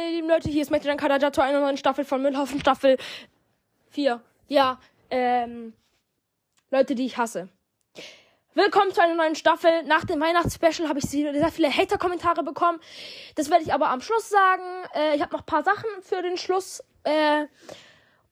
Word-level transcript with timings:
meine 0.00 0.12
lieben 0.12 0.28
Leute, 0.28 0.48
hier 0.48 0.62
ist 0.62 0.70
Mädchen 0.70 0.96
Kadaja 0.96 1.30
zu 1.30 1.42
einer 1.42 1.60
neuen 1.60 1.76
Staffel 1.76 2.06
von 2.06 2.22
Müllhaufen, 2.22 2.58
Staffel 2.58 2.96
4. 3.90 4.22
Ja, 4.48 4.78
ähm, 5.10 5.74
Leute, 6.70 6.94
die 6.94 7.04
ich 7.04 7.18
hasse. 7.18 7.50
Willkommen 8.54 8.94
zu 8.94 9.02
einer 9.02 9.14
neuen 9.14 9.34
Staffel. 9.34 9.82
Nach 9.82 10.06
dem 10.06 10.18
Weihnachtsspecial 10.18 10.88
habe 10.88 11.00
ich 11.00 11.04
sehr 11.04 11.52
viele 11.52 11.70
Hater-Kommentare 11.70 12.42
bekommen. 12.42 12.80
Das 13.34 13.50
werde 13.50 13.62
ich 13.62 13.74
aber 13.74 13.90
am 13.90 14.00
Schluss 14.00 14.30
sagen. 14.30 14.62
Äh, 14.94 15.16
ich 15.16 15.22
habe 15.22 15.32
noch 15.32 15.40
ein 15.40 15.46
paar 15.46 15.64
Sachen 15.64 15.90
für 16.00 16.22
den 16.22 16.38
Schluss. 16.38 16.82
Äh, 17.04 17.44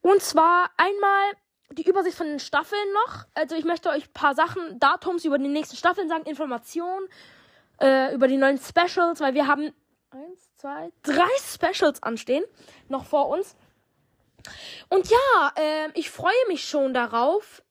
und 0.01 0.23
zwar 0.23 0.71
einmal 0.79 1.33
die 1.73 1.87
Übersicht 1.87 2.17
von 2.17 2.29
den 2.29 2.41
Staffeln 2.41 2.93
noch. 3.05 3.27
Also 3.35 3.57
ich 3.57 3.67
möchte 3.67 3.91
euch 3.91 4.07
ein 4.07 4.13
paar 4.15 4.35
Sachen, 4.35 4.79
Datums 4.79 5.27
über 5.27 5.37
die 5.37 5.49
nächsten 5.49 5.77
Staffeln 5.77 6.09
sagen, 6.09 6.25
Informationen 6.25 7.07
äh, 7.79 8.15
über 8.15 8.27
die 8.27 8.39
neuen 8.39 8.59
Specials, 8.59 9.21
weil 9.21 9.35
wir 9.35 9.47
haben 9.47 9.75
zwei, 10.59 10.91
drei 11.03 11.29
Specials 11.41 12.03
anstehen, 12.03 12.45
noch 12.89 13.05
vor 13.05 13.29
uns. 13.29 13.57
Und 14.89 15.09
ja, 15.09 15.53
äh, 15.57 15.91
ich 15.95 16.11
freue 16.11 16.33
mich 16.49 16.65
schon 16.65 16.95
darauf. 16.95 17.63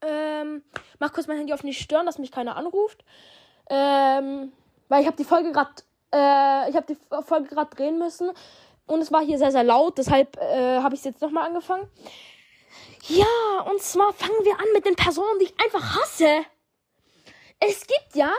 Ähm, 0.00 0.62
mach 0.98 1.12
kurz 1.12 1.26
mein 1.26 1.36
Handy 1.36 1.52
auf 1.52 1.64
nicht 1.64 1.82
stören, 1.82 2.06
dass 2.06 2.18
mich 2.18 2.32
keiner 2.32 2.56
anruft. 2.56 3.04
Ähm, 3.68 4.52
weil 4.88 5.02
ich 5.02 5.06
habe 5.06 5.16
die 5.16 5.24
Folge 5.24 5.52
gerade, 5.52 5.70
äh, 6.14 6.70
ich 6.70 6.76
habe 6.76 6.86
die 6.88 6.96
Folge 7.24 7.48
gerade 7.48 7.76
drehen 7.76 7.98
müssen 7.98 8.30
und 8.86 9.00
es 9.02 9.12
war 9.12 9.22
hier 9.22 9.38
sehr 9.38 9.52
sehr 9.52 9.62
laut, 9.62 9.98
deshalb 9.98 10.36
äh, 10.38 10.80
habe 10.80 10.94
ich 10.94 11.00
es 11.00 11.04
jetzt 11.04 11.20
nochmal 11.20 11.46
angefangen. 11.46 11.88
Ja, 13.06 13.60
und 13.70 13.80
zwar 13.82 14.12
fangen 14.12 14.44
wir 14.44 14.54
an 14.54 14.66
mit 14.72 14.86
den 14.86 14.96
Personen, 14.96 15.38
die 15.38 15.46
ich 15.46 15.60
einfach 15.60 15.96
hasse. 15.96 16.44
Es 17.60 17.86
gibt 17.86 18.14
ja 18.14 18.32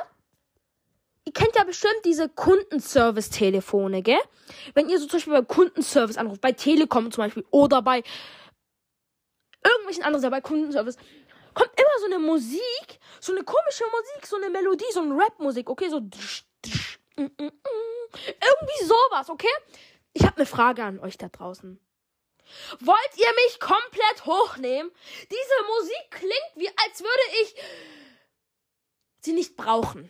ihr 1.26 1.34
kennt 1.34 1.56
ja 1.56 1.64
bestimmt 1.64 2.04
diese 2.06 2.30
Kundenservice-Telefone, 2.30 4.02
gell? 4.02 4.20
Wenn 4.74 4.90
ihr 4.90 5.00
so 5.00 5.08
zum 5.08 5.18
Beispiel 5.18 5.34
bei 5.34 5.42
Kundenservice 5.44 6.18
anruft, 6.18 6.42
bei 6.42 6.52
Telekom 6.52 7.12
zum 7.12 7.24
Beispiel 7.24 7.46
oder 7.52 7.82
bei 7.82 8.04
irgendwelchen 9.64 10.04
anderen, 10.04 10.30
bei 10.32 10.42
Kundenservice, 10.42 10.98
kommt 11.54 11.72
immer 11.76 12.00
so 12.00 12.06
eine 12.06 12.20
Musik, 12.20 13.00
so 13.20 13.34
eine 13.34 13.44
komische 13.44 13.84
Musik, 13.86 14.26
so 14.26 14.38
eine 14.38 14.50
Melodie, 14.50 14.86
so 14.92 15.02
eine 15.02 15.16
Rap-Musik, 15.16 15.70
okay? 15.70 15.90
So 15.90 16.00
mm, 16.00 16.10
mm, 17.18 17.44
mm. 17.44 17.52
irgendwie 18.18 18.86
sowas, 18.86 19.30
okay? 19.30 19.48
Ich 20.14 20.24
habe 20.24 20.38
eine 20.38 20.46
Frage 20.46 20.84
an 20.84 21.00
euch 21.00 21.18
da 21.18 21.30
draußen. 21.30 21.80
Wollt 22.80 23.18
ihr 23.18 23.34
mich 23.46 23.60
komplett 23.60 24.26
hochnehmen? 24.26 24.92
Diese 25.30 25.68
Musik 25.68 26.12
klingt 26.12 26.52
wie, 26.56 26.68
als 26.68 27.00
würde 27.00 27.24
ich 27.44 27.56
sie 29.22 29.34
nicht 29.34 29.56
brauchen. 29.56 30.10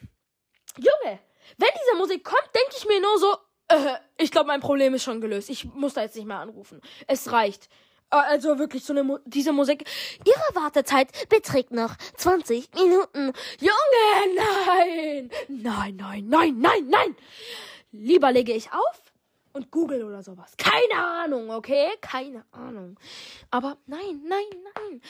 Junge, 0.77 1.19
wenn 1.57 1.69
diese 1.79 1.97
Musik 1.97 2.23
kommt, 2.23 2.49
denke 2.55 2.75
ich 2.77 2.85
mir 2.87 3.01
nur 3.01 3.17
so, 3.17 3.35
äh, 3.67 3.95
ich 4.17 4.31
glaube, 4.31 4.47
mein 4.47 4.59
Problem 4.59 4.93
ist 4.93 5.03
schon 5.03 5.21
gelöst. 5.21 5.49
Ich 5.49 5.65
muss 5.65 5.93
da 5.93 6.01
jetzt 6.01 6.15
nicht 6.15 6.27
mehr 6.27 6.39
anrufen. 6.39 6.81
Es 7.07 7.31
reicht. 7.31 7.69
Äh, 8.11 8.17
also 8.17 8.59
wirklich 8.59 8.83
so 8.83 8.93
eine 8.93 9.03
Mu 9.03 9.17
diese 9.25 9.51
Musik. 9.51 9.85
Ihre 10.25 10.61
Wartezeit 10.61 11.29
beträgt 11.29 11.71
noch 11.71 11.95
20 12.17 12.73
Minuten. 12.75 13.33
Junge, 13.59 14.35
nein! 14.35 15.31
Nein, 15.47 15.95
nein, 15.95 16.27
nein, 16.27 16.59
nein, 16.59 16.87
nein! 16.87 17.15
Lieber 17.91 18.31
lege 18.31 18.53
ich 18.53 18.71
auf 18.71 19.01
und 19.53 19.71
google 19.71 20.03
oder 20.03 20.23
sowas. 20.23 20.53
Keine 20.57 21.03
Ahnung, 21.03 21.49
okay? 21.51 21.89
Keine 22.01 22.45
Ahnung. 22.51 22.97
Aber 23.49 23.77
nein, 23.85 24.21
nein, 24.27 24.45
nein. 24.75 25.01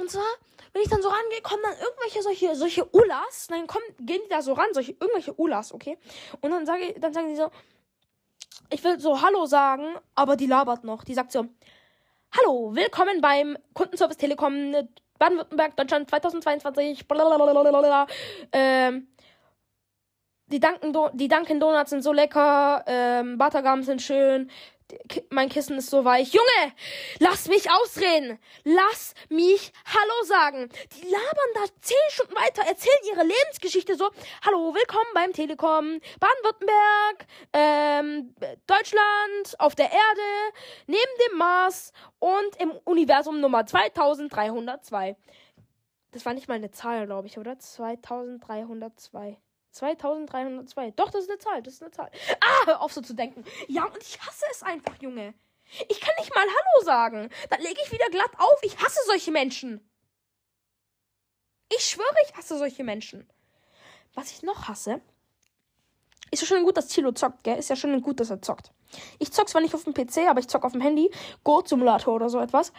Und 0.00 0.10
zwar, 0.10 0.24
wenn 0.72 0.82
ich 0.82 0.88
dann 0.88 1.02
so 1.02 1.08
rangehe, 1.08 1.42
kommen 1.42 1.62
dann 1.62 1.78
irgendwelche 1.78 2.22
solche, 2.22 2.56
solche 2.56 2.88
Ulas. 2.94 3.48
Dann 3.48 3.66
kommen, 3.66 3.84
gehen 4.00 4.22
die 4.24 4.30
da 4.30 4.40
so 4.40 4.54
ran, 4.54 4.68
solche, 4.72 4.92
irgendwelche 4.92 5.38
Ulas, 5.38 5.74
okay? 5.74 5.98
Und 6.40 6.50
dann 6.50 6.64
sage 6.64 6.94
dann 6.98 7.12
sagen 7.12 7.28
die 7.28 7.36
so, 7.36 7.50
ich 8.70 8.82
will 8.82 8.98
so 8.98 9.20
Hallo 9.20 9.46
sagen, 9.46 9.94
aber 10.14 10.36
die 10.36 10.46
labert 10.46 10.84
noch. 10.84 11.04
Die 11.04 11.14
sagt 11.14 11.32
so, 11.32 11.46
Hallo, 12.38 12.74
willkommen 12.74 13.20
beim 13.20 13.58
Kundenservice 13.74 14.16
Telekom 14.16 14.72
Baden-Württemberg, 15.18 15.76
Deutschland 15.76 16.08
2022. 16.08 17.06
Blablabla. 17.06 18.06
Ähm, 18.52 19.08
die 20.46 20.60
Dunkin, 20.60 20.96
die 21.14 21.28
Dunkin 21.28 21.60
Donuts 21.60 21.90
sind 21.90 22.02
so 22.02 22.12
lecker, 22.12 22.84
ähm, 22.86 23.36
Buttergums 23.36 23.86
sind 23.86 24.00
schön, 24.00 24.50
mein 25.30 25.48
Kissen 25.48 25.78
ist 25.78 25.90
so 25.90 26.04
weich. 26.04 26.32
Junge, 26.32 26.72
lass 27.18 27.48
mich 27.48 27.70
ausreden. 27.70 28.38
Lass 28.64 29.14
mich 29.28 29.72
Hallo 29.84 30.24
sagen. 30.24 30.68
Die 30.96 31.04
labern 31.04 31.50
da 31.54 31.60
zehn 31.80 31.96
Stunden 32.10 32.34
weiter, 32.34 32.62
erzählen 32.62 32.98
ihre 33.12 33.24
Lebensgeschichte 33.24 33.96
so. 33.96 34.10
Hallo, 34.44 34.74
willkommen 34.74 35.10
beim 35.14 35.32
Telekom. 35.32 36.00
Baden-Württemberg, 36.20 37.26
ähm, 37.52 38.34
Deutschland, 38.66 39.58
auf 39.58 39.74
der 39.74 39.86
Erde, 39.86 40.56
neben 40.86 41.30
dem 41.30 41.38
Mars 41.38 41.92
und 42.18 42.56
im 42.58 42.72
Universum 42.84 43.40
Nummer 43.40 43.66
2302. 43.66 45.16
Das 46.12 46.26
war 46.26 46.34
nicht 46.34 46.48
mal 46.48 46.54
eine 46.54 46.70
Zahl, 46.70 47.06
glaube 47.06 47.28
ich, 47.28 47.38
oder? 47.38 47.58
2302. 47.58 49.38
2302. 49.72 50.92
Doch, 50.92 51.10
das 51.10 51.24
ist 51.24 51.30
eine 51.30 51.38
Zahl. 51.38 51.62
Das 51.62 51.74
ist 51.74 51.82
eine 51.82 51.90
Zahl. 51.90 52.10
Ah, 52.40 52.66
hör 52.66 52.82
auf 52.82 52.92
so 52.92 53.00
zu 53.00 53.14
denken. 53.14 53.44
Ja, 53.68 53.84
und 53.84 54.02
ich 54.02 54.20
hasse 54.20 54.44
es 54.50 54.62
einfach, 54.62 55.00
Junge. 55.00 55.34
Ich 55.88 56.00
kann 56.00 56.14
nicht 56.18 56.34
mal 56.34 56.44
Hallo 56.44 56.84
sagen. 56.84 57.30
Dann 57.48 57.60
lege 57.60 57.80
ich 57.84 57.92
wieder 57.92 58.08
glatt 58.10 58.32
auf. 58.38 58.58
Ich 58.62 58.76
hasse 58.78 59.00
solche 59.06 59.30
Menschen. 59.30 59.80
Ich 61.72 61.84
schwöre, 61.84 62.16
ich 62.28 62.36
hasse 62.36 62.58
solche 62.58 62.82
Menschen. 62.82 63.28
Was 64.14 64.32
ich 64.32 64.42
noch 64.42 64.66
hasse, 64.66 65.00
ist 66.32 66.42
ja 66.42 66.46
schon 66.46 66.64
gut, 66.64 66.76
dass 66.76 66.88
Tilo 66.88 67.12
zockt, 67.12 67.44
gell? 67.44 67.58
Ist 67.58 67.70
ja 67.70 67.76
schon 67.76 68.00
gut, 68.02 68.20
dass 68.20 68.30
er 68.30 68.42
zockt. 68.42 68.72
Ich 69.18 69.32
zock 69.32 69.48
zwar 69.48 69.60
nicht 69.60 69.74
auf 69.74 69.84
dem 69.84 69.94
PC, 69.94 70.28
aber 70.28 70.40
ich 70.40 70.48
zock 70.48 70.64
auf 70.64 70.72
dem 70.72 70.80
Handy. 70.80 71.10
Goat-Simulator 71.44 72.14
oder 72.14 72.28
so 72.28 72.40
etwas. 72.40 72.72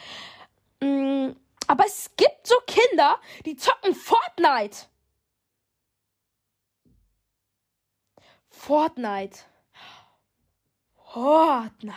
Mm, 0.81 1.31
aber 1.67 1.85
es 1.85 2.11
gibt 2.17 2.47
so 2.47 2.55
Kinder, 2.67 3.17
die 3.45 3.55
zocken 3.55 3.95
Fortnite. 3.95 4.87
Fortnite. 8.61 9.39
Fortnite. 10.93 11.95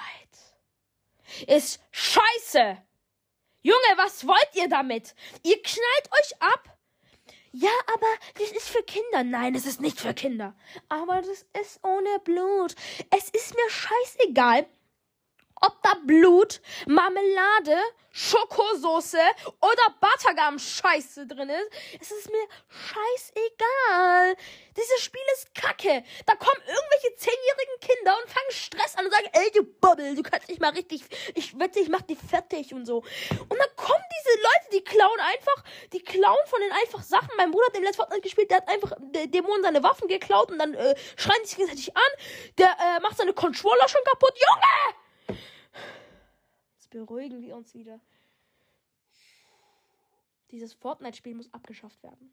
Ist 1.46 1.78
scheiße. 1.90 2.78
Junge, 3.60 3.96
was 3.96 4.26
wollt 4.26 4.48
ihr 4.54 4.70
damit? 4.70 5.14
Ihr 5.42 5.60
knallt 5.60 6.10
euch 6.12 6.40
ab. 6.40 6.78
Ja, 7.52 7.70
aber 7.92 8.06
das 8.38 8.50
ist 8.50 8.70
für 8.70 8.82
Kinder. 8.82 9.24
Nein, 9.24 9.54
es 9.54 9.66
ist 9.66 9.82
nicht 9.82 10.00
für 10.00 10.14
Kinder. 10.14 10.56
Aber 10.88 11.20
das 11.20 11.46
ist 11.60 11.84
ohne 11.84 12.18
Blut. 12.24 12.74
Es 13.10 13.28
ist 13.28 13.54
mir 13.54 13.68
scheißegal, 13.68 14.66
ob 15.60 15.82
da 15.82 15.94
Blut, 16.04 16.60
Marmelade, 16.86 17.76
Schokosoße 18.16 19.18
oder 19.60 19.94
Buttergum-Scheiße 20.00 21.26
drin 21.26 21.48
ist. 21.48 22.00
Es 22.00 22.10
ist 22.12 22.30
mir 22.30 22.46
scheißegal. 22.68 24.36
Dieses 24.76 25.00
Spiel 25.02 25.20
ist 25.32 25.52
kacke. 25.52 26.04
Da 26.24 26.36
kommen 26.36 26.62
irgendwelche 26.64 27.16
zehnjährigen 27.16 27.80
Kinder 27.80 28.16
und 28.22 28.30
fangen 28.30 28.50
Stress 28.50 28.94
an 28.96 29.06
und 29.06 29.10
sagen, 29.10 29.28
ey, 29.32 29.50
du 29.52 29.64
Bobbel, 29.64 30.14
du 30.14 30.22
kannst 30.22 30.48
nicht 30.48 30.60
mal 30.60 30.70
richtig, 30.70 31.02
ich 31.34 31.58
wette, 31.58 31.80
ich 31.80 31.88
mach 31.88 32.02
dich 32.02 32.18
fertig 32.18 32.72
und 32.72 32.86
so. 32.86 32.98
Und 32.98 33.58
dann 33.58 33.76
kommen 33.76 34.04
diese 34.22 34.36
Leute, 34.42 34.70
die 34.74 34.84
klauen 34.84 35.20
einfach, 35.20 35.64
die 35.92 36.00
klauen 36.00 36.46
von 36.46 36.60
den 36.60 36.70
einfach 36.70 37.02
Sachen. 37.02 37.30
Mein 37.36 37.50
Bruder 37.50 37.66
hat 37.66 37.74
den 37.74 37.82
letzten 37.82 37.96
Fortnite 37.96 38.22
gespielt, 38.22 38.50
der 38.50 38.58
hat 38.58 38.68
einfach 38.68 38.92
Dämonen 39.00 39.64
seine 39.64 39.82
Waffen 39.82 40.06
geklaut 40.06 40.52
und 40.52 40.58
dann 40.58 40.74
äh, 40.74 40.94
schreien 41.16 41.40
die 41.42 41.48
sich 41.48 41.56
gegenseitig 41.56 41.96
an. 41.96 42.02
Der 42.58 42.68
äh, 42.68 43.00
macht 43.00 43.16
seine 43.16 43.32
Controller 43.32 43.88
schon 43.88 44.04
kaputt. 44.04 44.34
Junge! 44.38 45.03
Beruhigen 46.94 47.42
wir 47.42 47.56
uns 47.56 47.74
wieder. 47.74 48.00
Dieses 50.50 50.72
Fortnite-Spiel 50.74 51.34
muss 51.34 51.52
abgeschafft 51.52 52.00
werden. 52.02 52.32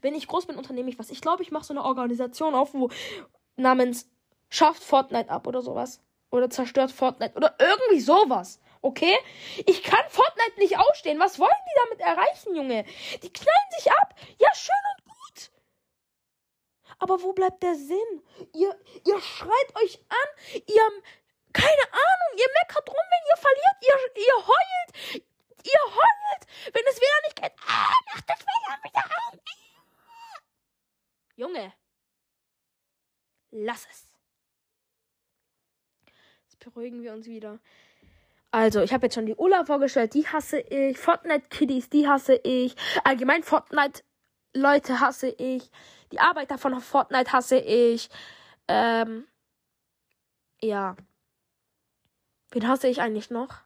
Wenn 0.00 0.14
ich 0.14 0.26
groß 0.26 0.46
bin, 0.46 0.56
unternehme 0.56 0.90
ich 0.90 0.98
was. 0.98 1.10
Ich 1.10 1.20
glaube, 1.20 1.42
ich 1.42 1.52
mache 1.52 1.64
so 1.64 1.72
eine 1.72 1.84
Organisation 1.84 2.54
auf, 2.54 2.74
wo 2.74 2.90
namens 3.56 4.10
schafft 4.48 4.82
Fortnite 4.82 5.30
ab 5.30 5.46
oder 5.46 5.62
sowas. 5.62 6.00
Oder 6.30 6.50
zerstört 6.50 6.90
Fortnite 6.90 7.36
oder 7.36 7.54
irgendwie 7.58 8.00
sowas. 8.00 8.60
Okay? 8.80 9.16
Ich 9.66 9.82
kann 9.82 10.04
Fortnite 10.08 10.58
nicht 10.58 10.78
ausstehen. 10.78 11.20
Was 11.20 11.38
wollen 11.38 11.50
die 11.50 11.80
damit 11.88 12.00
erreichen, 12.00 12.56
Junge? 12.56 12.84
Die 13.22 13.32
knallen 13.32 13.70
sich 13.78 13.92
ab. 13.92 14.14
Ja, 14.38 14.52
schön 14.54 14.74
und 14.96 15.04
gut. 15.04 15.50
Aber 16.98 17.22
wo 17.22 17.32
bleibt 17.32 17.62
der 17.62 17.76
Sinn? 17.76 18.22
Ihr, 18.54 18.76
ihr 19.06 19.20
schreit 19.20 19.76
euch 19.84 20.00
an, 20.08 20.62
ihr 20.66 21.02
keine 21.52 21.86
Ahnung, 21.90 22.30
ihr 22.36 22.48
meckert 22.60 22.88
rum, 22.88 23.06
wenn 23.10 23.24
ihr 23.30 23.36
verliert, 23.36 23.76
ihr, 23.82 24.22
ihr 24.22 24.46
heult, 24.46 25.24
ihr 25.64 25.84
heult, 25.86 26.74
wenn 26.74 26.84
es 26.88 26.96
wieder 26.96 27.20
nicht 27.24 27.36
geht. 27.36 27.52
Ah, 27.66 27.94
macht 28.12 28.28
das 28.28 28.40
wieder 28.40 28.62
wieder 28.84 29.04
an. 29.04 29.40
Junge, 31.36 31.72
lass 33.50 33.86
es. 33.90 34.08
Jetzt 36.42 36.58
beruhigen 36.60 37.02
wir 37.02 37.12
uns 37.12 37.26
wieder. 37.26 37.58
Also, 38.50 38.82
ich 38.82 38.92
habe 38.92 39.06
jetzt 39.06 39.14
schon 39.14 39.26
die 39.26 39.34
Ulla 39.34 39.64
vorgestellt, 39.64 40.12
die 40.12 40.28
hasse 40.28 40.60
ich. 40.60 40.98
Fortnite 40.98 41.48
Kiddies, 41.48 41.88
die 41.88 42.06
hasse 42.06 42.34
ich. 42.34 42.76
Allgemein 43.02 43.42
Fortnite 43.42 44.02
Leute 44.54 45.00
hasse 45.00 45.28
ich. 45.28 45.70
Die 46.12 46.20
Arbeiter 46.20 46.58
von 46.58 46.78
Fortnite 46.80 47.32
hasse 47.32 47.56
ich. 47.58 48.10
Ähm, 48.68 49.26
ja. 50.60 50.96
Wen 52.52 52.68
hasse 52.68 52.88
ich 52.88 53.00
eigentlich 53.00 53.30
noch? 53.30 53.56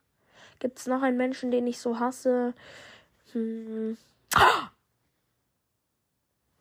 Gibt 0.58 0.78
es 0.78 0.86
noch 0.86 1.02
einen 1.02 1.16
Menschen, 1.16 1.50
den 1.50 1.66
ich 1.66 1.80
so 1.80 1.98
hasse? 1.98 2.54
Hm. 3.32 3.98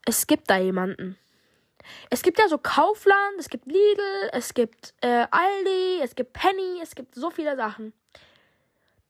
Es 0.05 0.27
gibt 0.27 0.49
da 0.49 0.57
jemanden. 0.57 1.17
Es 2.09 2.23
gibt 2.23 2.39
ja 2.39 2.47
so 2.47 2.57
Kaufland, 2.57 3.39
es 3.39 3.49
gibt 3.49 3.67
Lidl, 3.67 4.29
es 4.31 4.53
gibt 4.53 4.95
äh, 5.01 5.27
Aldi, 5.29 6.01
es 6.01 6.15
gibt 6.15 6.33
Penny, 6.33 6.79
es 6.81 6.95
gibt 6.95 7.13
so 7.15 7.29
viele 7.29 7.55
Sachen. 7.55 7.93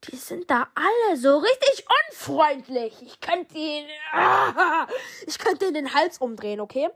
Die 0.03 0.17
sind 0.17 0.51
da 0.51 0.67
alle 0.75 1.17
so 1.17 1.37
richtig 1.37 1.85
unfreundlich. 2.09 3.01
Ich 3.01 3.19
könnte 3.21 3.57
ihn. 3.57 3.87
Ah, 4.11 4.87
ich 5.25 5.39
könnte 5.39 5.71
den 5.71 5.93
Hals 5.93 6.19
umdrehen, 6.19 6.59
okay? 6.59 6.89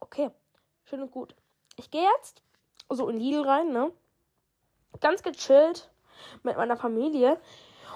Okay. 0.00 0.30
Schön 0.84 1.02
und 1.02 1.12
gut. 1.12 1.34
Ich 1.76 1.90
gehe 1.90 2.06
jetzt 2.16 2.42
so 2.88 3.08
in 3.08 3.16
Lidl 3.18 3.42
rein, 3.42 3.70
ne? 3.70 3.92
Ganz 5.00 5.22
gechillt 5.22 5.90
mit 6.42 6.56
meiner 6.56 6.76
Familie. 6.76 7.40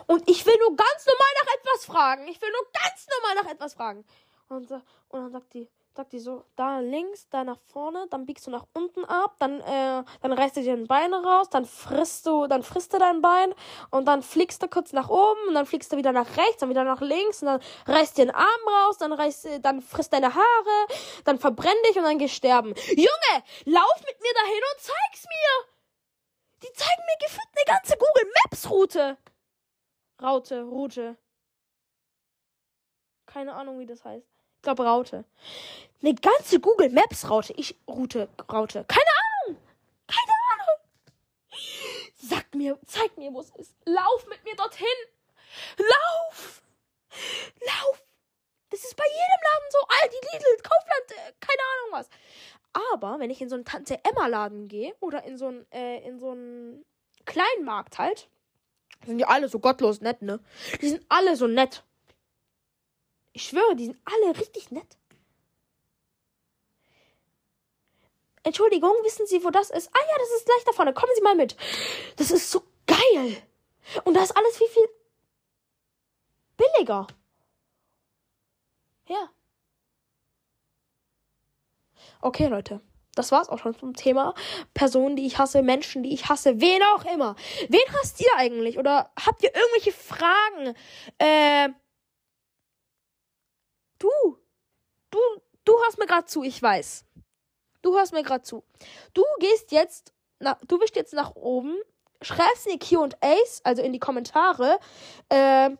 Und 0.07 0.29
ich 0.29 0.45
will 0.45 0.57
nur 0.61 0.77
ganz 0.77 1.07
normal 1.07 1.29
nach 1.43 1.55
etwas 1.55 1.85
fragen. 1.87 2.29
Ich 2.29 2.41
will 2.41 2.51
nur 2.51 2.67
ganz 2.73 3.07
normal 3.09 3.45
nach 3.45 3.51
etwas 3.51 3.75
fragen. 3.75 4.05
Und, 4.49 4.71
und 4.71 4.83
dann 5.11 5.33
sagt 5.33 5.55
die, 5.55 5.69
sagt 5.97 6.13
die 6.13 6.19
so, 6.19 6.45
da 6.57 6.81
links, 6.81 7.29
da 7.31 7.45
nach 7.45 7.59
vorne, 7.73 8.07
dann 8.11 8.27
biegst 8.27 8.47
du 8.47 8.51
nach 8.51 8.67
unten 8.75 9.05
ab, 9.05 9.37
dann, 9.39 9.61
äh, 9.61 10.03
dann 10.21 10.33
reißt 10.33 10.57
du 10.57 10.63
dir 10.63 10.73
ein 10.73 10.89
Bein 10.89 11.15
raus, 11.15 11.49
dann 11.51 11.65
frisst 11.65 12.27
du, 12.27 12.49
dann 12.49 12.65
frisst 12.65 12.93
du 12.93 12.99
dein 12.99 13.23
Bein 13.23 13.55
und 13.91 14.07
dann 14.07 14.23
fliegst 14.23 14.63
du 14.63 14.69
kurz 14.69 14.93
nach 14.93 15.09
oben 15.09 15.49
und 15.49 15.55
dann 15.55 15.67
fliegst 15.67 15.93
du 15.93 15.97
wieder 15.97 16.13
nach 16.13 16.37
rechts, 16.37 16.59
dann 16.59 16.69
wieder 16.69 16.85
nach 16.85 17.01
links 17.01 17.43
und 17.43 17.47
dann 17.47 17.61
reißt 17.87 18.19
dir 18.19 18.27
den 18.27 18.35
Arm 18.35 18.49
raus, 18.67 18.99
dann 18.99 19.13
reißt, 19.13 19.61
dann 19.63 19.81
frisst 19.81 20.13
deine 20.13 20.35
Haare, 20.35 20.87
dann 21.25 21.39
verbrenn 21.39 21.77
dich 21.89 21.97
und 21.97 22.03
dann 22.03 22.19
gehst 22.19 22.35
sterben. 22.35 22.75
Junge, 22.89 23.45
lauf 23.65 24.01
mit 24.01 24.21
mir 24.21 24.35
dahin 24.35 24.63
und 24.75 24.81
zeig's 24.81 25.25
mir! 25.25 25.74
Die 26.63 26.73
zeigen 26.73 27.03
mir 27.07 27.27
gefühlt 27.27 27.49
eine 27.55 27.77
ganze 27.77 27.97
Google 27.97 28.33
Maps 28.43 28.71
Route. 28.71 29.19
Raute, 30.23 30.63
Route. 30.63 31.17
Keine 33.27 33.55
Ahnung, 33.55 33.79
wie 33.79 33.87
das 33.87 34.05
heißt 34.05 34.35
glaube 34.65 34.85
Raute. 34.85 35.25
Eine 36.03 36.15
ganze 36.15 36.59
Google 36.59 36.91
Maps 36.91 37.31
Raute. 37.31 37.53
Ich 37.57 37.77
Route, 37.87 38.29
Raute. 38.51 38.85
Keine 38.89 39.11
Ahnung. 39.47 39.63
Keine 40.09 40.33
Ahnung. 40.53 41.61
Sag 42.17 42.55
mir, 42.55 42.79
zeig 42.87 43.17
mir, 43.17 43.33
wo 43.33 43.41
es 43.41 43.51
ist. 43.51 43.77
Lauf 43.85 44.27
mit 44.27 44.43
mir 44.45 44.57
dorthin. 44.57 44.87
Lauf. 45.79 46.63
Lauf. 47.61 48.03
Das 48.71 48.83
ist 48.83 48.97
bei 48.97 49.05
jedem 49.05 49.43
Laden 49.45 49.71
so. 49.71 49.79
Aldi, 50.03 50.17
Lidl, 50.17 50.63
Kaufland, 50.63 51.11
äh, 51.11 51.33
keine 51.39 51.63
Ahnung 51.63 51.93
was. 51.93 52.09
Aber 52.75 53.19
wenn 53.21 53.31
ich 53.31 53.41
in 53.41 53.49
so 53.49 53.55
einen 53.55 53.65
Tante 53.65 53.99
Emma 54.05 54.27
Laden 54.27 54.69
gehe 54.69 54.95
oder 55.01 55.25
in 55.25 55.39
so 55.39 55.47
einen, 55.47 55.67
äh, 55.73 56.07
in 56.07 56.19
so 56.19 56.31
einen 56.31 56.85
kleinen 57.25 57.65
Markt 57.65 57.99
halt, 57.99 58.29
sind 59.07 59.19
die 59.19 59.25
alle 59.25 59.49
so 59.49 59.59
gottlos 59.59 60.01
nett, 60.01 60.23
ne? 60.23 60.41
Die 60.81 60.89
sind 60.89 61.05
alle 61.09 61.37
so 61.37 61.47
nett. 61.47 61.85
Ich 63.33 63.45
schwöre, 63.45 63.77
die 63.77 63.87
sind 63.87 63.99
alle 64.05 64.39
richtig 64.39 64.71
nett. 64.71 64.97
Entschuldigung, 68.43 68.93
wissen 69.03 69.27
Sie, 69.27 69.43
wo 69.43 69.51
das 69.51 69.71
ist? 69.71 69.89
Ah 69.93 70.01
ja, 70.01 70.19
das 70.19 70.31
ist 70.37 70.47
gleich 70.47 70.65
da 70.65 70.73
vorne. 70.73 70.93
Kommen 70.93 71.13
Sie 71.15 71.23
mal 71.23 71.35
mit. 71.35 71.57
Das 72.17 72.31
ist 72.31 72.51
so 72.51 72.63
geil. 72.87 73.43
Und 74.05 74.15
da 74.15 74.23
ist 74.23 74.37
alles 74.37 74.57
viel, 74.57 74.69
viel 74.69 74.89
billiger. 76.57 77.07
Ja. 79.09 79.31
Okay, 82.25 82.47
Leute. 82.47 82.81
Das 83.15 83.31
war's 83.31 83.49
auch 83.49 83.59
schon 83.59 83.79
zum 83.79 83.95
Thema 83.95 84.35
Personen, 84.73 85.15
die 85.15 85.27
ich 85.27 85.39
hasse, 85.39 85.63
Menschen, 85.63 86.03
die 86.03 86.13
ich 86.13 86.29
hasse, 86.29 86.61
wen 86.61 86.83
auch 86.95 87.05
immer. 87.05 87.37
Wen 87.69 87.83
hasst 88.01 88.21
ihr 88.21 88.31
eigentlich? 88.37 88.79
Oder 88.79 89.13
habt 89.25 89.43
ihr 89.45 89.55
irgendwelche 89.55 89.93
Fragen? 89.93 90.75
Äh, 91.19 91.69
Du, 94.05 94.37
du, 95.11 95.19
du 95.65 95.73
hörst 95.83 95.99
mir 95.99 96.07
gerade 96.07 96.27
zu, 96.27 96.43
ich 96.43 96.61
weiß. 96.61 97.07
Du 97.81 97.97
hörst 97.97 98.13
mir 98.13 98.23
gerade 98.23 98.43
zu. 98.43 98.65
Du 99.15 99.23
gehst 99.39 99.73
jetzt, 99.73 100.13
na, 100.41 100.59
du 100.67 100.79
wischst 100.79 100.97
jetzt 100.97 101.15
nach 101.15 101.35
oben, 101.37 101.79
schreibst 102.21 102.67
in 102.67 102.79
die 102.79 102.87
Q&As, 102.87 103.63
also 103.65 103.81
in 103.81 103.95
die 103.95 103.99
Kommentare, 103.99 104.79
äh, 105.31 105.71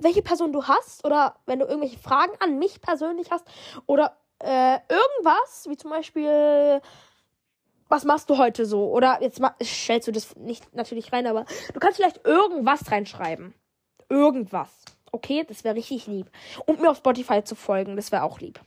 welche 0.00 0.22
Person 0.22 0.52
du 0.52 0.64
hast 0.64 1.04
oder 1.04 1.38
wenn 1.46 1.60
du 1.60 1.66
irgendwelche 1.66 1.98
Fragen 1.98 2.34
an 2.40 2.58
mich 2.58 2.80
persönlich 2.80 3.30
hast 3.30 3.46
oder 3.86 4.18
äh, 4.40 4.78
irgendwas, 4.88 5.66
wie 5.68 5.76
zum 5.76 5.90
Beispiel, 5.90 6.80
was 7.88 8.04
machst 8.04 8.28
du 8.30 8.38
heute 8.38 8.66
so? 8.66 8.90
Oder 8.90 9.22
jetzt 9.22 9.40
stellst 9.62 10.08
du 10.08 10.12
das 10.12 10.36
nicht 10.36 10.74
natürlich 10.74 11.12
rein, 11.12 11.26
aber 11.26 11.46
du 11.72 11.80
kannst 11.80 11.96
vielleicht 11.96 12.26
irgendwas 12.26 12.90
reinschreiben. 12.90 13.54
Irgendwas. 14.08 14.70
Okay, 15.12 15.44
das 15.48 15.64
wäre 15.64 15.76
richtig 15.76 16.06
lieb. 16.06 16.30
Und 16.66 16.80
mir 16.80 16.90
auf 16.90 16.98
Spotify 16.98 17.42
zu 17.42 17.54
folgen, 17.54 17.96
das 17.96 18.12
wäre 18.12 18.22
auch 18.22 18.40
lieb. 18.40 18.60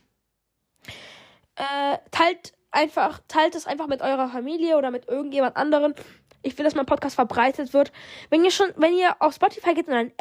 Äh, 1.56 1.98
teilt 2.10 2.54
einfach, 2.70 3.20
teilt 3.28 3.54
es 3.54 3.66
einfach 3.66 3.86
mit 3.86 4.02
eurer 4.02 4.28
Familie 4.28 4.76
oder 4.76 4.90
mit 4.90 5.08
irgendjemand 5.08 5.56
anderen. 5.56 5.94
Ich 6.42 6.56
will, 6.56 6.64
dass 6.64 6.74
mein 6.74 6.86
Podcast 6.86 7.16
verbreitet 7.16 7.74
wird. 7.74 7.92
Wenn 8.30 8.44
ihr 8.44 8.50
schon, 8.50 8.68
wenn 8.76 8.94
ihr 8.94 9.14
auf 9.20 9.34
Spotify 9.34 9.74
geht 9.74 9.88
und 9.88 9.94
ein 9.94 10.12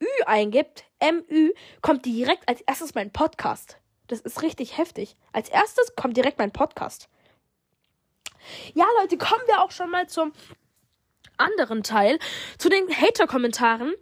MÜ 0.00 0.06
eingibt, 0.24 0.84
MÜ, 1.02 1.52
kommt 1.82 2.06
direkt 2.06 2.48
als 2.48 2.62
erstes 2.62 2.94
mein 2.94 3.12
Podcast. 3.12 3.78
Das 4.08 4.20
ist 4.20 4.42
richtig 4.42 4.78
heftig. 4.78 5.16
Als 5.32 5.48
erstes 5.48 5.94
kommt 5.96 6.16
direkt 6.16 6.38
mein 6.38 6.52
Podcast. 6.52 7.08
Ja, 8.74 8.86
Leute, 9.00 9.18
kommen 9.18 9.42
wir 9.46 9.62
auch 9.62 9.70
schon 9.70 9.90
mal 9.90 10.08
zum 10.08 10.32
anderen 11.36 11.82
Teil, 11.82 12.18
zu 12.58 12.68
den 12.68 12.88
Hater-Kommentaren. 12.88 13.94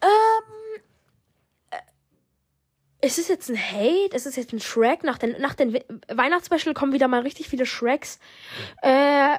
Ähm. 0.00 0.80
Äh, 1.70 3.06
ist 3.06 3.18
es 3.18 3.28
jetzt 3.28 3.50
ein 3.50 3.58
Hate? 3.58 4.14
Ist 4.14 4.26
es 4.26 4.36
jetzt 4.36 4.52
ein 4.52 4.60
Shrek? 4.60 5.04
Nach 5.04 5.18
den, 5.18 5.40
nach 5.40 5.54
den 5.54 5.74
Weihnachtsspecial 6.08 6.74
kommen 6.74 6.92
wieder 6.92 7.08
mal 7.08 7.22
richtig 7.22 7.48
viele 7.48 7.66
Shreks. 7.66 8.18
Äh, 8.80 9.38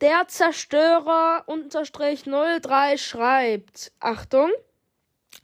der 0.00 0.28
Zerstörer 0.28 1.44
unterstrich 1.46 2.24
03 2.24 2.96
schreibt. 2.96 3.92
Achtung. 4.00 4.50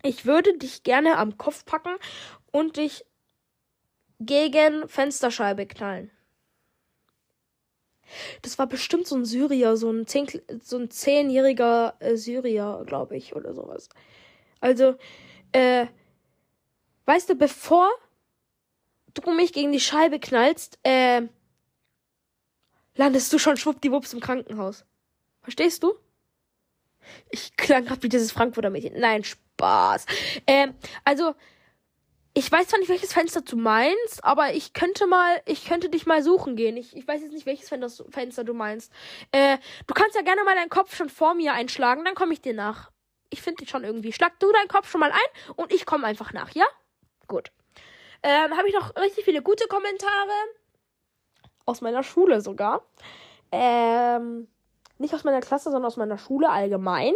Ich 0.03 0.25
würde 0.25 0.57
dich 0.57 0.83
gerne 0.83 1.19
am 1.19 1.37
Kopf 1.37 1.65
packen 1.65 1.95
und 2.57 2.79
dich 2.79 3.05
gegen 4.19 4.89
Fensterscheibe 4.89 5.67
knallen. 5.67 6.11
Das 8.41 8.59
war 8.59 8.67
bestimmt 8.67 9.07
so 9.07 9.15
ein 9.17 9.27
Syrier, 9.27 9.77
so 9.77 9.91
ein, 9.91 10.07
zehn, 10.07 10.27
so 10.63 10.79
ein 10.79 10.91
zehnjähriger 10.91 11.97
äh, 11.99 12.17
Syrier, 12.17 12.83
glaube 12.87 13.17
ich, 13.17 13.37
oder 13.37 13.53
sowas. 13.53 13.91
Also, 14.61 14.95
äh, 15.53 15.87
weißt 17.05 17.29
du, 17.29 17.35
bevor 17.35 17.91
du 19.13 19.31
mich 19.33 19.53
gegen 19.53 19.73
die 19.73 19.81
Scheibe 19.81 20.19
knallst, 20.19 20.79
äh, 20.83 21.23
landest 22.95 23.31
du 23.35 23.39
schon 23.39 23.59
schwuppdiwupps 23.59 24.15
im 24.15 24.21
Krankenhaus. 24.21 24.87
Verstehst 25.43 25.83
du? 25.83 25.95
Ich 27.29 27.55
klang 27.57 27.85
grad 27.85 28.03
wie 28.03 28.09
dieses 28.09 28.33
Frankfurter 28.33 28.71
Mädchen. 28.71 28.99
Nein, 28.99 29.25
Spaß. 29.25 30.07
Ähm, 30.47 30.75
also, 31.05 31.35
ich 32.39 32.53
weiß 32.53 32.69
zwar 32.69 32.79
nicht, 32.79 32.91
welches 32.91 33.15
Fenster 33.15 33.41
du 33.41 33.57
meinst, 33.57 34.23
aber 34.23 34.53
ich 34.53 34.75
könnte 34.75 35.07
mal, 35.07 35.41
ich 35.47 35.65
könnte 35.65 35.89
dich 35.89 36.05
mal 36.05 36.23
suchen 36.23 36.55
gehen. 36.55 36.77
Ich, 36.77 36.95
ich 36.95 37.09
weiß 37.09 37.23
jetzt 37.23 37.33
nicht, 37.33 37.47
welches 37.47 37.71
Fenster 37.71 38.45
du 38.45 38.53
meinst. 38.53 38.93
Äh, 39.33 39.57
du 39.87 39.95
kannst 39.95 40.15
ja 40.17 40.21
gerne 40.21 40.45
mal 40.45 40.55
deinen 40.55 40.69
Kopf 40.69 40.95
schon 40.95 41.09
vor 41.09 41.33
mir 41.33 41.55
einschlagen, 41.55 42.05
dann 42.05 42.15
komme 42.15 42.35
ich 42.35 42.43
dir 42.43 42.53
nach. 42.53 42.91
Ich 43.31 43.41
finde 43.41 43.63
dich 43.63 43.71
schon 43.71 43.85
irgendwie. 43.85 44.13
Schlag 44.13 44.39
du 44.39 44.53
deinen 44.53 44.69
Kopf 44.69 44.91
schon 44.91 45.01
mal 45.01 45.13
ein 45.13 45.55
und 45.57 45.73
ich 45.73 45.87
komme 45.87 46.07
einfach 46.07 46.35
nach, 46.35 46.51
ja? 46.51 46.67
Gut. 47.27 47.53
Ähm, 48.23 48.55
habe 48.55 48.69
ich 48.69 48.75
noch 48.75 48.95
richtig 48.97 49.25
viele 49.25 49.41
gute 49.41 49.67
Kommentare. 49.67 50.31
Aus 51.65 51.81
meiner 51.81 52.03
Schule 52.03 52.43
sogar. 52.43 52.85
Ähm, 53.51 54.47
nicht 54.99 55.15
aus 55.15 55.25
meiner 55.25 55.41
Klasse, 55.41 55.71
sondern 55.71 55.87
aus 55.87 55.97
meiner 55.97 56.19
Schule 56.19 56.51
allgemein. 56.51 57.15